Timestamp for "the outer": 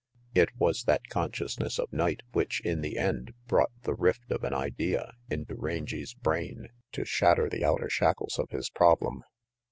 7.47-7.87